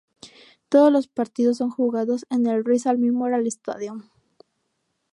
[0.69, 4.01] Todos los partidos son jugados en el Rizal Memorial Stadium.